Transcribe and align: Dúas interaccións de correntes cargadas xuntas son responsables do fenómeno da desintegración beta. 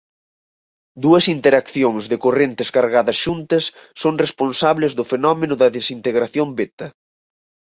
Dúas 1.03 1.25
interaccións 1.35 2.03
de 2.11 2.17
correntes 2.25 2.69
cargadas 2.75 3.17
xuntas 3.23 3.63
son 4.01 4.13
responsables 4.25 4.91
do 4.97 5.03
fenómeno 5.11 5.55
da 5.61 5.69
desintegración 5.77 6.47
beta. 6.59 6.87